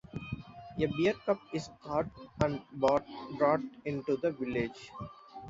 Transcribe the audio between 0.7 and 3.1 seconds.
A bear cub is caught and brought